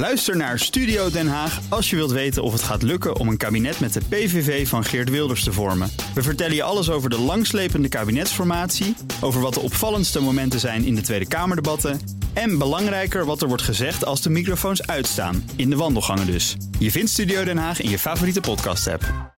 [0.00, 3.36] Luister naar Studio Den Haag als je wilt weten of het gaat lukken om een
[3.36, 5.90] kabinet met de PVV van Geert Wilders te vormen.
[6.14, 10.94] We vertellen je alles over de langslepende kabinetsformatie, over wat de opvallendste momenten zijn in
[10.94, 12.00] de Tweede Kamerdebatten
[12.32, 16.56] en belangrijker wat er wordt gezegd als de microfoons uitstaan, in de wandelgangen dus.
[16.78, 19.34] Je vindt Studio Den Haag in je favoriete podcast-app.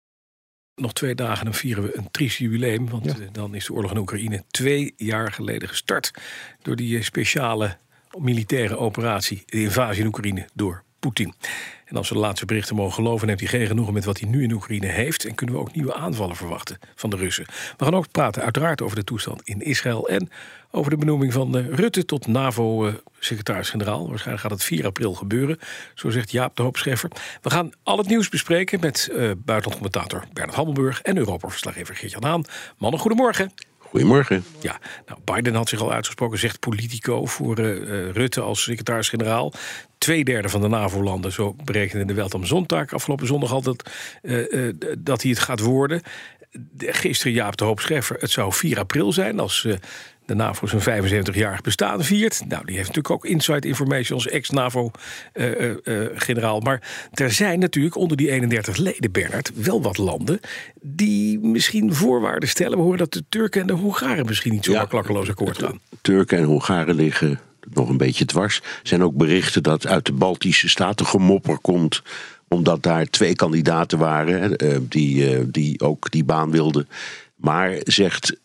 [0.74, 2.88] Nog twee dagen en dan vieren we een triest jubileum.
[2.88, 6.10] Want eh, dan is de oorlog in Oekraïne twee jaar geleden gestart.
[6.62, 7.78] Door die eh, speciale
[8.18, 11.34] militaire operatie, de invasie in Oekraïne door Poetin.
[11.84, 14.28] En als we de laatste berichten mogen geloven, neemt hij geen genoegen met wat hij
[14.28, 15.24] nu in Oekraïne heeft.
[15.24, 17.46] En kunnen we ook nieuwe aanvallen verwachten van de Russen.
[17.76, 20.08] We gaan ook praten, uiteraard, over de toestand in Israël.
[20.08, 20.28] En
[20.70, 24.08] over de benoeming van eh, Rutte tot NAVO-secretaris-generaal.
[24.08, 25.58] Waarschijnlijk gaat het 4 april gebeuren,
[25.94, 27.10] zo zegt Jaap de Hoopscheffer.
[27.42, 32.44] We gaan al het nieuws bespreken met uh, buitenlandcommentator Bernard Hammelburg en Europa-verslaggever Geert-Jan Haan.
[32.78, 33.52] Mannen, goedemorgen.
[33.92, 34.44] Goedemorgen.
[34.60, 39.52] Ja, nou, Biden had zich al uitgesproken, zegt Politico voor uh, Rutte als secretaris-generaal.
[39.98, 43.90] Tweederde van de NAVO-landen, zo berekende de Welt am Zondag afgelopen zondag altijd,
[44.22, 46.02] uh, dat hij het gaat worden.
[46.78, 49.66] Gisteren Jaap de Hoop Scheffer, het zou 4 april zijn als
[50.26, 52.42] de NAVO zijn 75-jarig bestaan viert.
[52.48, 56.60] Nou, die heeft natuurlijk ook inside information als ex-NAVO-generaal.
[56.60, 60.40] maar er zijn natuurlijk onder die 31 leden, Bernard, wel wat landen
[60.80, 62.76] die misschien voorwaarden stellen.
[62.76, 65.80] We horen dat de Turken en de Hongaren misschien niet zo ja, klakkeloos akkoord gaan.
[66.00, 67.40] Turken en Hongaren liggen
[67.72, 68.56] nog een beetje dwars.
[68.56, 72.02] Er zijn ook berichten dat uit de Baltische Staten gemopper komt
[72.48, 74.56] omdat daar twee kandidaten waren
[74.88, 76.88] die, die ook die baan wilden.
[77.36, 78.36] Maar zegt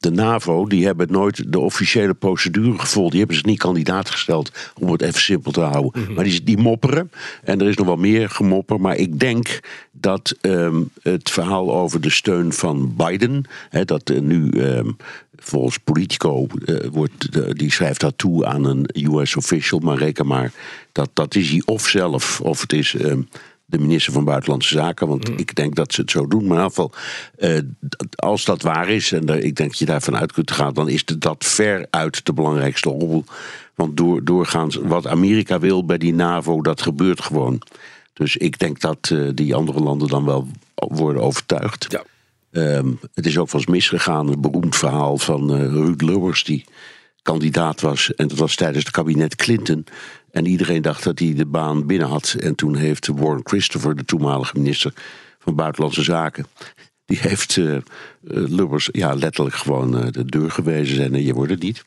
[0.00, 3.10] de NAVO, die hebben nooit de officiële procedure gevolgd.
[3.10, 6.12] Die hebben ze niet kandidaat gesteld, om het even simpel te houden.
[6.14, 7.10] Maar die, die mopperen.
[7.44, 8.80] En er is nog wel meer gemopper.
[8.80, 9.60] Maar ik denk
[9.92, 13.44] dat um, het verhaal over de steun van Biden...
[13.84, 14.96] Dat uh, nu um,
[15.36, 19.78] volgens Politico uh, wordt, uh, die schrijft dat toe aan een US official...
[19.78, 20.52] maar reken maar,
[20.92, 22.94] dat, dat is hij of zelf, of het is...
[22.94, 23.28] Um,
[23.70, 25.08] de minister van Buitenlandse Zaken.
[25.08, 25.36] Want mm.
[25.36, 26.46] ik denk dat ze het zo doen.
[26.46, 26.92] Maar in ieder geval,
[27.38, 27.58] uh,
[28.14, 31.04] als dat waar is, en ik denk dat je daarvan uit kunt gaan, dan is
[31.04, 33.24] dat ver uit de belangrijkste rol.
[33.74, 37.62] Want door, doorgaans, wat Amerika wil bij die NAVO, dat gebeurt gewoon.
[38.12, 41.86] Dus ik denk dat uh, die andere landen dan wel worden overtuigd.
[41.88, 42.02] Ja.
[42.52, 46.64] Um, het is ook wel eens misgegaan, een beroemd verhaal van uh, Ruud Lubbers, die
[47.22, 48.14] kandidaat was.
[48.14, 49.84] En dat was tijdens het kabinet Clinton.
[50.32, 52.36] En iedereen dacht dat hij de baan binnen had.
[52.38, 54.92] En toen heeft Warren Christopher, de toenmalige minister
[55.38, 56.46] van Buitenlandse Zaken.
[57.04, 57.76] Die heeft uh,
[58.22, 61.14] Lubbers ja, letterlijk gewoon uh, de deur gewezen.
[61.14, 61.82] En je wordt het niet.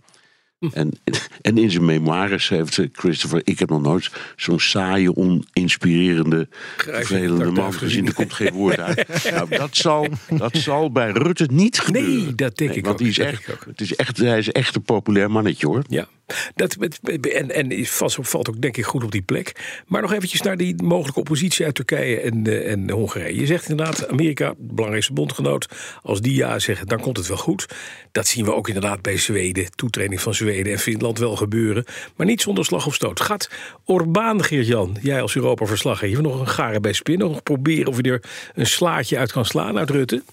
[0.71, 0.91] En,
[1.41, 7.73] en in zijn memoires heeft Christopher, ik heb nog nooit zo'n saaie, oninspirerende, vervelende man
[7.73, 8.07] gezien.
[8.07, 9.23] Er komt geen woord uit.
[9.31, 12.23] nou, dat, zal, dat zal bij Rutte niet gebeuren.
[12.23, 13.01] Nee, dat denk ik want ook.
[13.01, 15.83] Die is echt, het is echt, hij is echt een populair mannetje hoor.
[15.87, 16.07] Ja.
[16.55, 16.77] Dat,
[17.21, 19.81] en en valt, valt ook denk ik goed op die plek.
[19.87, 23.39] Maar nog eventjes naar die mogelijke oppositie uit Turkije en, uh, en Hongarije.
[23.39, 25.67] Je zegt inderdaad, Amerika, belangrijkste bondgenoot.
[26.01, 27.65] Als die ja zeggen, dan komt het wel goed.
[28.11, 29.71] Dat zien we ook inderdaad bij Zweden.
[29.75, 31.85] Toetreding van Zweden en Finland wel gebeuren.
[32.15, 33.21] Maar niet zonder slag of stoot.
[33.21, 33.49] Gaat
[33.85, 36.23] Orbán, Geert-Jan, jij als Europa-verslaggever...
[36.23, 37.27] nog een garen bij spinnen?
[37.27, 38.23] Nog proberen of je er
[38.53, 40.23] een slaatje uit kan slaan uit Rutte?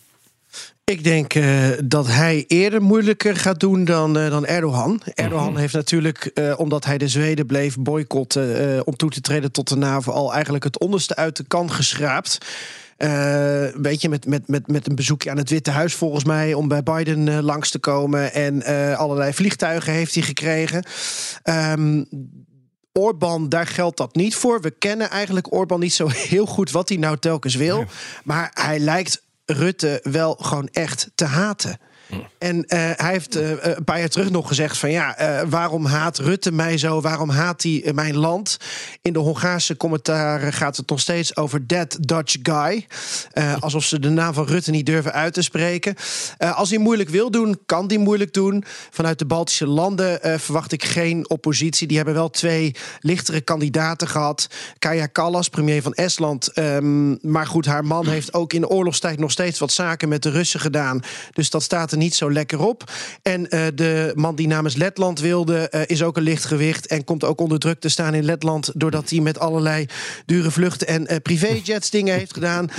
[0.91, 5.03] Ik denk uh, dat hij eerder moeilijker gaat doen dan, uh, dan Erdogan.
[5.15, 5.57] Erdogan mm -hmm.
[5.57, 9.77] heeft natuurlijk, uh, omdat hij de Zweden bleef boycotten om toe te treden tot de
[9.77, 12.39] NAVO, al eigenlijk het onderste uit de kan geschraapt.
[12.97, 16.69] een beetje met, met, met, met een bezoekje aan het Witte Huis, volgens mij, om
[16.69, 18.33] bij Biden langs te komen.
[18.33, 18.65] En
[18.97, 20.85] allerlei vliegtuigen heeft hij gekregen.
[21.45, 22.09] Um,
[22.93, 24.61] Orbán, daar geldt dat niet voor.
[24.61, 27.85] We kennen eigenlijk Orbán niet zo heel goed wat hij nou telkens wil.
[28.25, 31.79] Maar hij lijkt Rutte wel gewoon echt te haten.
[32.39, 35.17] En uh, hij heeft uh, een paar jaar terug nog gezegd van ja,
[35.49, 37.01] waarom haat Rutte mij zo?
[37.01, 38.57] Waarom haat hij mijn land?
[39.03, 42.87] In de Hongaarse commentaren gaat het nog steeds over that Dutch guy.
[43.61, 45.95] alsof ze de naam van Rutte niet durven uit te spreken.
[46.39, 48.65] als hij moeilijk wil doen, kan hij moeilijk doen.
[48.91, 51.87] Vanuit de Baltische landen verwacht ik geen oppositie.
[51.87, 54.49] Die hebben wel twee lichtere kandidaten gehad.
[54.79, 56.59] Kaja Kallas, premier van Estland.
[56.59, 60.23] Um, maar goed, haar man heeft ook in de oorlogstijd nog steeds wat zaken met
[60.23, 61.01] de Russen gedaan.
[61.33, 62.91] Dus dat staat er niet zo lekker op.
[63.23, 66.87] En uh, de man die namens Letland wilde, uh, is ook een lichtgewicht.
[66.87, 68.71] En komt ook onder druk te staan in Letland.
[68.75, 69.87] Doordat hij met allerlei
[70.27, 72.71] dure vluchten en uh, privéjets dingen heeft gedaan.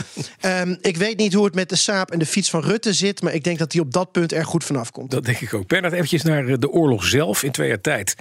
[0.46, 3.22] Um, ik weet niet hoe het met de saap en de fiets van Rutte zit.
[3.22, 5.12] Maar ik denk dat hij op dat punt er goed vanaf komt.
[5.12, 5.68] Dat denk ik ook.
[5.68, 7.44] Bernard, eventjes naar de oorlog zelf.
[7.44, 8.16] In twee jaar tijd.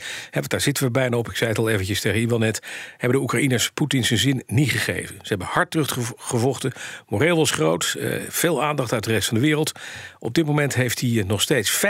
[0.46, 1.28] Daar zitten we bijna op.
[1.28, 2.62] Ik zei het al eventjes tegen Iwan net.
[2.96, 5.16] Hebben de Oekraïners Poetin zijn zin niet gegeven.
[5.22, 6.72] Ze hebben hard teruggevochten.
[7.08, 7.96] Moreel was groot.
[8.28, 9.72] veel aandacht uit de rest van de wereld.
[10.22, 11.80] Op dit moment heeft hij nog steeds 15%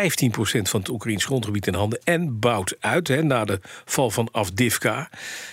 [0.62, 5.10] van het Oekraïns grondgebied in handen en bouwt uit hè, na de val van Afdivka.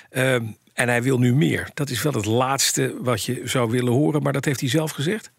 [0.10, 0.44] Ehm,
[0.74, 1.70] en hij wil nu meer.
[1.74, 4.92] Dat is wel het laatste wat je zou willen horen, maar dat heeft hij zelf
[4.92, 5.32] gezegd.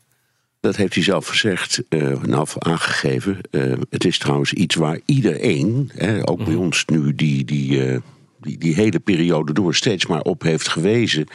[0.60, 3.38] Dat heeft hij zelf gezegd, uh, nou aangegeven.
[3.50, 7.98] Uh, het is trouwens iets waar iedereen, hè, ook bij ons nu, die, die, uh,
[8.40, 11.26] die, die hele periode door steeds maar op heeft gewezen.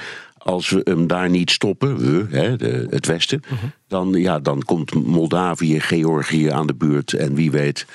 [0.44, 1.98] Als we hem daar niet stoppen,
[2.30, 2.50] hè,
[2.90, 3.42] het Westen,
[3.88, 7.14] dan, ja, dan komt Moldavië, Georgië aan de beurt.
[7.14, 7.86] En wie weet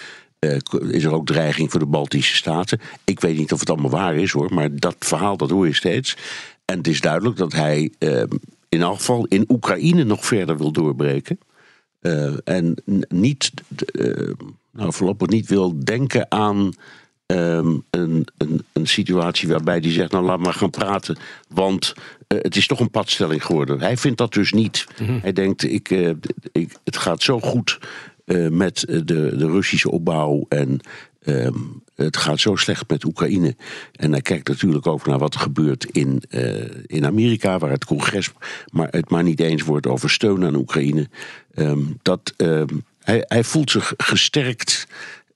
[0.80, 2.80] is er ook dreiging voor de Baltische Staten.
[3.04, 5.74] Ik weet niet of het allemaal waar is hoor, maar dat verhaal dat hoor je
[5.74, 6.16] steeds.
[6.64, 7.92] En het is duidelijk dat hij
[8.68, 11.38] in elk geval in Oekraïne nog verder wil doorbreken.
[12.00, 12.74] Uh, en
[13.08, 13.52] niet,
[14.72, 16.72] nou voorlopig niet wil denken aan
[17.32, 21.16] um, een, een, een, situatie waarbij hij zegt: Nou, laat maar gaan praten,
[21.48, 21.94] want
[22.28, 23.80] uh, het is toch een padstelling geworden.
[23.80, 24.86] Hij vindt dat dus niet.
[25.00, 25.19] Mm -hmm.
[25.22, 25.90] Hij denkt: ik,
[26.52, 27.78] ik, Het gaat zo goed
[28.50, 29.02] met de,
[29.36, 30.80] de Russische opbouw en
[31.28, 33.56] Um, het gaat zo slecht met Oekraïne.
[33.92, 37.84] En hij kijkt natuurlijk ook naar wat er gebeurt in, uh, in Amerika, waar het
[37.84, 38.30] congres
[38.72, 41.08] maar het maar niet eens wordt over steun aan Oekraïne.
[41.54, 44.86] Um, dat, um, hij, hij voelt zich gesterkt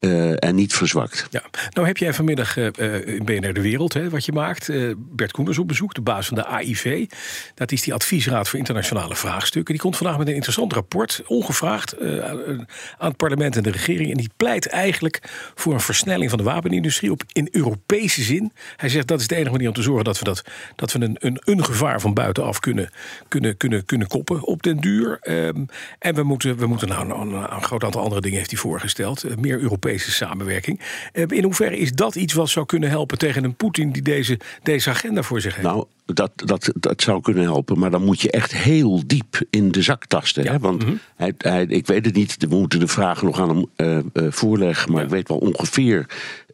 [0.05, 1.27] uh, en niet verzwakt.
[1.31, 1.43] Ja.
[1.71, 2.67] Nou heb jij vanmiddag uh,
[3.07, 6.37] in BNR De Wereld, hè, wat je maakt, Bert Koenders op bezoek, de baas van
[6.37, 7.07] de AIV.
[7.55, 9.75] Dat is die adviesraad voor internationale vraagstukken.
[9.75, 12.67] Die komt vandaag met een interessant rapport, ongevraagd, aan
[12.99, 14.11] het parlement en de regering.
[14.11, 15.21] En die pleit eigenlijk
[15.55, 18.53] voor een versnelling van de wapenindustrie op, in Europese zin.
[18.77, 20.45] Hij zegt dat is de enige manier om te zorgen dat we, dat,
[20.77, 22.91] dat we een, een, gevaar van buitenaf kunnen,
[23.29, 25.19] kunnen, kunnen, kunnen koppen op den duur.
[25.23, 25.67] Um,
[25.99, 29.41] en we moeten, we moeten nou, een, een groot aantal andere dingen heeft hij voorgesteld.
[29.41, 30.81] meer Europese samenwerking.
[31.13, 34.39] Eh, in hoeverre is dat iets wat zou kunnen helpen tegen een Poetin die deze,
[34.63, 35.67] deze agenda voor zich heeft?
[35.67, 39.71] Nou, dat, dat, dat zou kunnen helpen, maar dan moet je echt heel diep in
[39.71, 40.45] de zak tasten.
[40.45, 40.53] Ja.
[40.53, 40.59] Hè?
[40.59, 40.99] Want mm-hmm.
[41.17, 44.33] hij, hij, ik weet het niet, we moeten de vragen nog aan hem uh, uh,
[44.33, 45.07] voorleggen, maar ja.
[45.07, 46.07] ik weet wel ongeveer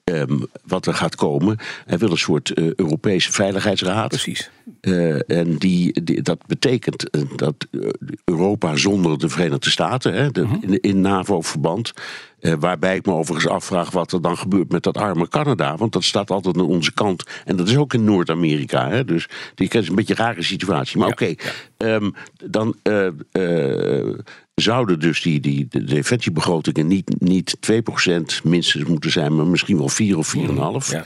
[0.04, 1.58] Um, wat er gaat komen.
[1.86, 4.08] Hij wil een soort uh, Europese Veiligheidsraad.
[4.08, 4.50] Precies.
[4.80, 7.66] Uh, en die, die, dat betekent dat
[8.24, 10.62] Europa zonder de Verenigde Staten, hè, de, uh-huh.
[10.62, 11.92] in, in NAVO-verband.
[12.40, 15.76] Uh, waarbij ik me overigens afvraag wat er dan gebeurt met dat arme Canada.
[15.76, 17.24] Want dat staat altijd aan onze kant.
[17.44, 19.02] En dat is ook in Noord-Amerika.
[19.02, 20.98] Dus die is een beetje een rare situatie.
[20.98, 21.38] Maar ja, oké, okay,
[21.78, 21.94] ja.
[21.94, 22.14] um,
[22.44, 22.74] dan
[24.54, 29.88] zouden dus die, die de defensiebegrotingen niet, niet 2% minstens moeten zijn, maar misschien wel
[29.88, 30.42] 4 of 4,5.
[30.90, 31.04] Ja.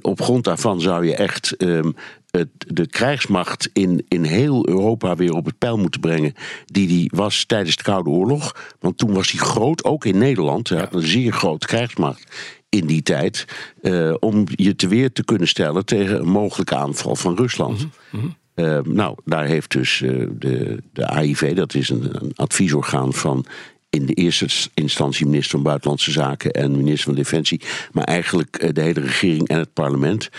[0.00, 1.94] Op grond daarvan zou je echt um,
[2.32, 6.34] het, de krijgsmacht in, in heel Europa weer op het peil moeten brengen.
[6.64, 8.74] Die die was tijdens de Koude Oorlog.
[8.80, 10.68] Want toen was hij groot, ook in Nederland.
[10.68, 12.24] Hij had een zeer grote krijgsmacht
[12.68, 13.44] in die tijd.
[13.82, 17.80] Uh, om je te weer te kunnen stellen tegen een mogelijke aanval van Rusland.
[17.80, 18.40] Mm -hmm.
[18.54, 23.44] Uh, nou, daar heeft dus uh, de, de AIV, dat is een, een, adviesorgaan van
[23.90, 27.60] in de eerste instantie minister van Buitenlandse Zaken en minister van Defensie,
[27.92, 30.30] maar eigenlijk de hele regering en het parlement.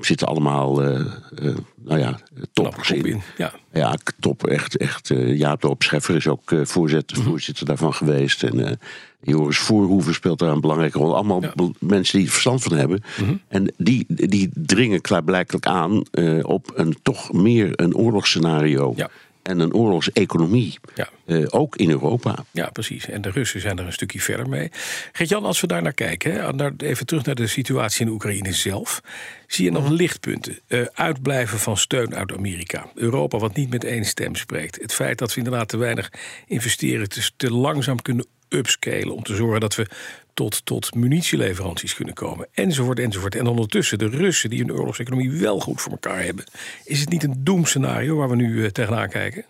[0.00, 0.80] Zitten allemaal,
[1.84, 2.18] nou ja,
[2.52, 3.04] toppers in.
[3.04, 3.22] in.
[3.36, 3.52] Ja.
[3.72, 4.46] ja, top.
[4.46, 7.32] Echt, echt Jaap de Scheffer is ook voorzitter, mm-hmm.
[7.32, 8.42] voorzitter daarvan geweest.
[8.42, 8.78] En
[9.32, 11.14] Joris Voorhoeven speelt daar een belangrijke rol.
[11.14, 11.52] Allemaal ja.
[11.78, 13.02] mensen die er verstand van hebben.
[13.20, 13.40] Mm-hmm.
[13.48, 18.92] En die, die dringen klaarblijkelijk aan uh, op een toch meer een oorlogsscenario.
[18.96, 19.10] Ja.
[19.46, 20.78] En een oorlogseconomie.
[20.94, 21.08] Ja.
[21.26, 22.44] Uh, ook in Europa.
[22.50, 23.08] Ja, precies.
[23.08, 24.70] En de Russen zijn er een stukje verder mee.
[25.12, 29.00] Gert-Jan, als we daar naar kijken, hè, even terug naar de situatie in Oekraïne zelf.
[29.46, 30.58] Zie je nog lichtpunten?
[30.68, 32.90] Uh, uitblijven van steun uit Amerika.
[32.94, 34.80] Europa wat niet met één stem spreekt.
[34.80, 36.12] Het feit dat we inderdaad te weinig
[36.46, 39.86] investeren, te, te langzaam kunnen upscalen om te zorgen dat we
[40.36, 42.48] tot, tot munitieleveranties kunnen komen.
[42.52, 43.34] Enzovoort, enzovoort.
[43.34, 46.44] En ondertussen de Russen die hun oorlogseconomie wel goed voor elkaar hebben.
[46.84, 49.44] Is het niet een doemscenario waar we nu uh, tegenaan kijken?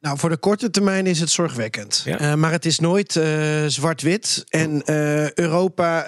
[0.00, 2.02] Nou, voor de korte termijn is het zorgwekkend.
[2.04, 2.20] Ja.
[2.20, 4.44] Uh, maar het is nooit uh, zwart-wit.
[4.48, 6.04] En uh, Europa,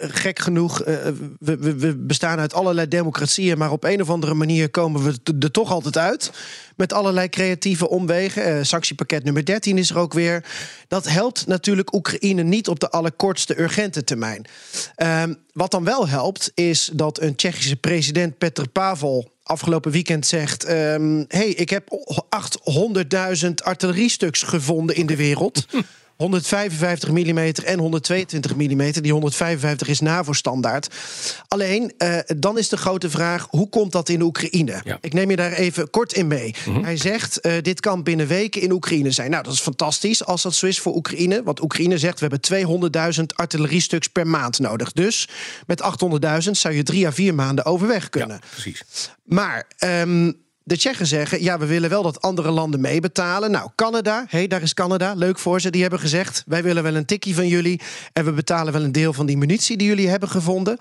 [0.00, 3.58] gek genoeg, we, we, we, bestaan uit allerlei democratieën.
[3.58, 6.30] Maar op een of andere manier komen we er toch altijd uit.
[6.76, 8.66] Met allerlei creatieve omwegen.
[8.66, 10.44] sanctiepakket nummer 13 is er ook weer.
[10.88, 14.44] Dat helpt natuurlijk Oekraïne niet op de allerkortste urgente termijn.
[14.94, 20.68] Ehm, wat dan wel helpt, is dat een Tsjechische president Petr Pavel afgelopen weekend zegt:
[20.68, 21.88] um, hey, ik heb
[23.44, 25.66] 800.000 artilleriestuks gevonden in de wereld.
[26.16, 28.92] 155 mm en 122 mm.
[28.92, 30.94] Die 155 is NAVO-standaard.
[31.48, 34.80] Alleen, uh, dan is de grote vraag: hoe komt dat in Oekraïne?
[34.84, 34.98] Ja.
[35.00, 36.54] Ik neem je daar even kort in mee.
[36.66, 36.84] Mm -hmm.
[36.84, 39.30] Hij zegt: uh, dit kan binnen weken in Oekraïne zijn.
[39.30, 41.42] Nou, dat is fantastisch als dat zo is voor Oekraïne.
[41.42, 44.92] Want Oekraïne zegt: we hebben 200.000 artilleriestuks per maand nodig.
[44.92, 45.28] Dus
[45.66, 45.82] met
[46.44, 48.38] 800.000 zou je drie à vier maanden overweg kunnen.
[48.42, 48.84] Ja, precies.
[49.24, 49.66] Maar.
[49.78, 53.50] Um, De Tsjechen zeggen, ja, we willen wel dat andere landen meebetalen.
[53.50, 55.70] Nou, Canada, hé, hey, daar is Canada, leuk voor ze.
[55.70, 57.80] Die hebben gezegd, wij willen wel een tikkie van jullie...
[58.12, 60.76] en we betalen wel een deel van die munitie die jullie hebben gevonden.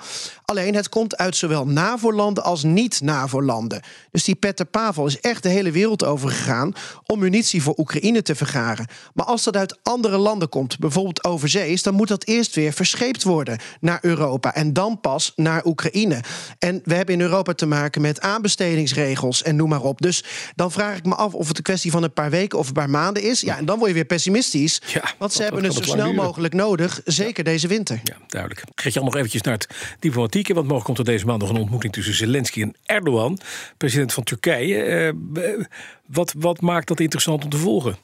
[0.45, 3.81] Alleen, het komt uit zowel NAVO-landen als niet-NAVO-landen.
[4.11, 6.73] Dus die Petter Pavel is echt de hele wereld over gegaan...
[7.05, 8.87] om munitie voor Oekraïne te vergaren.
[9.13, 11.83] Maar als dat uit andere landen komt, bijvoorbeeld overzees...
[11.83, 14.53] dan moet dat eerst weer verscheept worden naar Europa...
[14.53, 16.19] en dan pas naar Oekraïne.
[16.59, 20.01] En we hebben in Europa te maken met aanbestedingsregels en noem maar op.
[20.01, 20.23] Dus
[20.55, 22.73] dan vraag ik me af of het een kwestie van een paar weken of een
[22.73, 23.41] paar maanden is.
[23.41, 24.81] Ja, en dan word je weer pessimistisch.
[24.93, 27.99] Ja, want ze dat- hebben dat het zo snel mogelijk nodig, zeker deze winter.
[28.03, 28.63] Ja, duidelijk.
[28.75, 29.67] Geert-Jan, nog eventjes naar het
[29.99, 30.53] diplomatieke.
[30.53, 33.39] Want morgen komt er deze maand nog een ontmoeting tussen Zelensky en Erdogan,
[33.77, 34.83] president van Turkije.
[34.83, 35.67] Eh, b-
[36.05, 37.95] wat, wat maakt dat interessant om te volgen?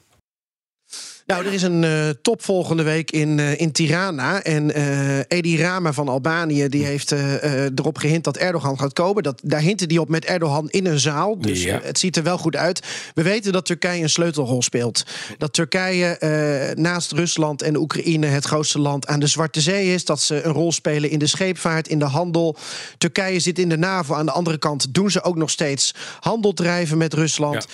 [1.26, 4.42] Nou, er is een eh, top volgende week in, eh, in Tirana.
[4.42, 9.22] En eh Edi Rama van Albanië die heeft erop gehint dat Erdogan gaat komen.
[9.22, 11.38] Dat, daar hinten die op met Erdogan in een zaal.
[11.38, 11.80] Dus Ja.
[11.82, 12.82] het ziet er wel goed uit.
[13.14, 15.02] We weten dat Turkije een sleutelrol speelt.
[15.38, 20.04] Dat Turkije naast Rusland en Oekraïne het grootste land aan de Zwarte Zee is.
[20.04, 22.56] Dat ze een rol spelen in de scheepvaart, in de handel.
[22.98, 24.14] Turkije zit in de NAVO.
[24.14, 27.66] Aan de andere kant doen ze ook nog steeds handel drijven met Rusland.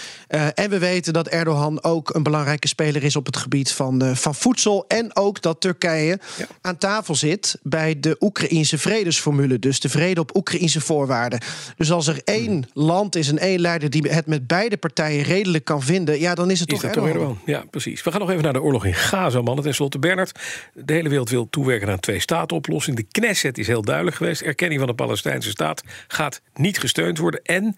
[0.55, 4.14] En we weten dat Erdogan ook een belangrijke speler is op het gebied van, eh,
[4.14, 4.85] van voedsel.
[4.88, 6.47] En ook dat Turkije Ja.
[6.61, 9.59] aan tafel zit bij de Oekraïnse vredesformule.
[9.59, 11.40] Dus de vrede op Oekraïnse voorwaarden.
[11.76, 15.64] Dus als er één land is en één leider die het met beide partijen redelijk
[15.64, 17.11] kan vinden, ja, dan is het Is toch Erdogan.
[17.11, 17.38] Erdogan?
[17.47, 18.02] Ja, precies.
[18.02, 19.64] We gaan nog even naar de oorlog in Gaza, mannen.
[19.64, 20.38] Ten slotte, Bernard.
[20.75, 22.97] De hele wereld wil toewerken naar een twee-staten-oplossing.
[22.97, 24.40] De Knesset is heel duidelijk geweest.
[24.40, 27.42] Erkenning van de Palestijnse staat gaat niet gesteund worden.
[27.42, 27.76] En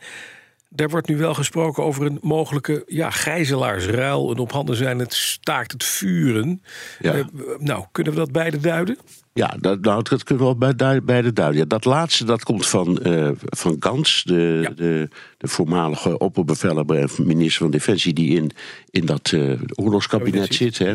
[0.74, 4.30] er wordt nu wel gesproken over een mogelijke ja, gijzelaarsruil.
[4.30, 6.62] Een op handen zijn het staakt het vuren.
[6.98, 7.14] Ja.
[7.14, 7.24] Eh,
[7.58, 8.98] nou, kunnen we dat beide duiden?
[9.32, 11.60] Ja, dat, nou, dat kunnen we wel bij, bij de duiden.
[11.60, 14.70] Ja, dat laatste dat komt van, eh, van Gans, de, Ja.
[14.70, 15.08] de,
[15.38, 18.12] de voormalige opperbevelhebber en minister van Defensie...
[18.12, 18.50] die in,
[18.90, 20.78] in dat eh, oorlogskabinet Kabinet zit.
[20.78, 20.94] Hè,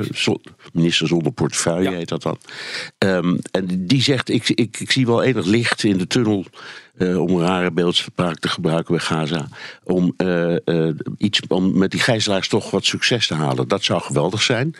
[0.74, 1.96] minister zonder portefeuille Ja.
[1.96, 2.38] heet dat dan.
[2.98, 6.46] Ehm, en die zegt, ik, ik, ik zie wel enig licht in de tunnel...
[6.98, 9.48] eh, om een rare beeldspraak te gebruiken bij Gaza...
[9.84, 10.16] om,
[11.18, 13.68] iets, om met die gijzelaars toch wat succes te halen.
[13.68, 14.76] Dat zou geweldig zijn.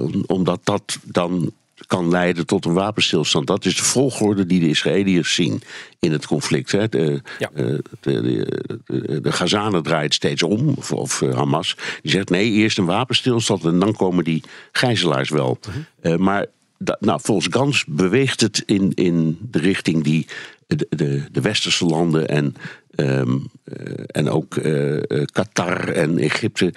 [0.00, 1.52] om- omdat dat dan
[1.86, 3.46] kan leiden tot een wapenstilstand.
[3.46, 5.62] Dat is de volgorde die de Israëliërs zien
[5.98, 6.72] in het conflict.
[6.72, 6.88] Hè.
[6.88, 7.50] De, Ja.
[7.54, 7.64] eh,
[8.00, 8.22] de,
[8.86, 11.76] de, de, Gazanen draait steeds om, of, of eh, Hamas.
[12.02, 15.58] Die zegt nee, eerst een wapenstilstand en dan komen die gijzelaars wel.
[16.00, 16.46] Eh, maar
[16.78, 20.26] da- nou, volgens Gans beweegt het in, in de richting die
[20.66, 22.54] de, de, de westerse landen en,
[22.94, 26.72] ehm, eh, en ook eh, eh, Qatar en Egypte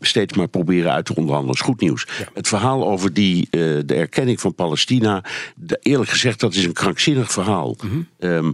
[0.00, 1.54] steeds maar proberen uit te onderhandelen.
[1.56, 2.06] Dat is goed nieuws.
[2.34, 5.24] Het verhaal over die, de erkenning van Palestina,
[5.56, 7.76] de- eerlijk gezegd, dat is een krankzinnig verhaal.
[8.18, 8.50] Ehm,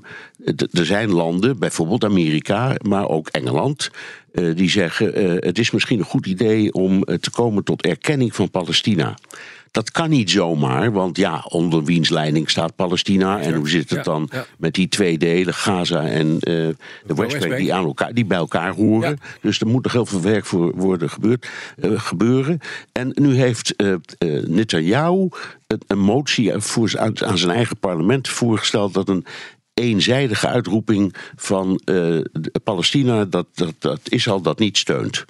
[0.56, 3.90] d- er zijn landen, bijvoorbeeld Amerika, maar ook Engeland,
[4.54, 9.16] die zeggen: het is misschien een goed idee om te komen tot erkenning van Palestina.
[9.70, 13.40] Dat kan niet zomaar, want ja, onder wiens leiding staat Palestina?
[13.40, 16.54] En hoe zit het dan met die twee delen, Gaza en eh,
[17.06, 19.18] de Westbank, die, aan elkaar, die bij elkaar horen?
[19.40, 22.58] Dus er moet nog heel veel werk voor worden gebeurd, eh, gebeuren.
[22.92, 23.94] En nu heeft eh,
[24.46, 25.28] Netanyahu
[25.86, 29.24] een, motie voor, aan, zijn eigen parlement voorgesteld dat een
[29.74, 31.80] eenzijdige uitroeping van
[32.64, 35.24] Palestina, dat, dat, dat Israël dat niet steunt.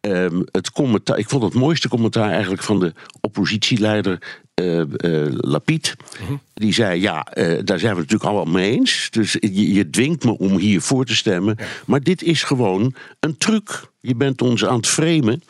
[0.00, 4.40] Ehm, het commentaar, ik vond het mooiste commentaar eigenlijk van de oppositieleider
[5.40, 5.96] Lapid.
[6.54, 9.08] Die zei: Ja, eh, daar zijn we het natuurlijk allemaal mee eens.
[9.10, 11.56] Dus je, je dwingt me om hier voor te stemmen.
[11.86, 13.90] Maar dit is gewoon een truc.
[14.00, 15.42] Je bent ons aan het framen.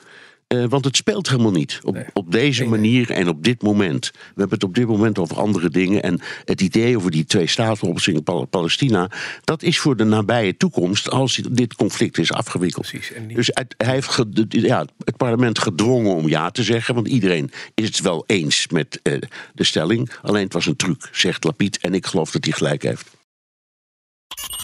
[0.50, 2.04] Eh, want het speelt helemaal niet op, Nee.
[2.12, 2.78] op deze Nee, nee.
[2.80, 4.10] manier en op dit moment.
[4.12, 6.02] We hebben het op dit moment over andere dingen.
[6.02, 9.10] En het idee over die twee staten Pal Palestina...
[9.44, 12.86] dat is voor de nabije toekomst als dit conflict is afgewikkeld.
[12.88, 16.94] Precies, en niet- Dus het, hij heeft ja, het parlement gedwongen om ja te zeggen.
[16.94, 19.14] Want iedereen is het wel eens met eh,
[19.54, 20.10] de stelling.
[20.22, 21.78] Alleen het was een truc, zegt Lapid.
[21.78, 23.18] En ik geloof dat hij gelijk heeft.